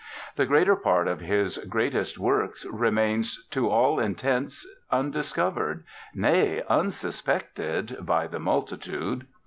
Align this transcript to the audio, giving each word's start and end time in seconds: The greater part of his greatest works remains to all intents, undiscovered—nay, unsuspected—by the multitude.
The 0.35 0.47
greater 0.47 0.75
part 0.75 1.07
of 1.07 1.19
his 1.19 1.59
greatest 1.59 2.17
works 2.17 2.65
remains 2.65 3.45
to 3.51 3.69
all 3.69 3.99
intents, 3.99 4.67
undiscovered—nay, 4.89 6.63
unsuspected—by 6.67 8.25
the 8.25 8.39
multitude. 8.39 9.27